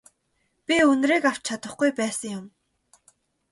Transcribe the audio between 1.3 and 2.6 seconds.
авч чадахгүй байсан юм.